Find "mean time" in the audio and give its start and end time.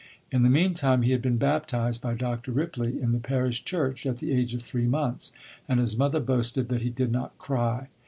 0.49-1.03